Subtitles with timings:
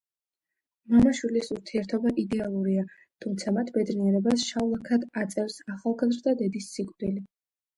[0.93, 2.85] მამა-შვილის ურთიერთობა იდეალურია,
[3.25, 7.25] თუმცა მათ ბედნიერებას შავ ლაქად აწევს ახალგაზრდა დედის სიკვდილი.